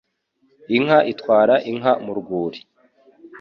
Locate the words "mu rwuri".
2.05-2.59